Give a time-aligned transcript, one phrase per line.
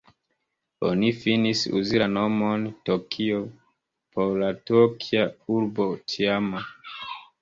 [0.87, 3.41] Oni finis uzi la nomon "Tokio"
[4.17, 5.27] por la Tokia
[5.59, 6.65] Urbo tiama.